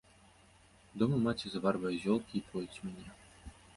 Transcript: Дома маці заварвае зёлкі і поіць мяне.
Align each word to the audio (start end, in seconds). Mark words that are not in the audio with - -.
Дома 1.01 1.19
маці 1.27 1.47
заварвае 1.55 1.91
зёлкі 2.07 2.33
і 2.41 2.43
поіць 2.55 2.81
мяне. 2.87 3.11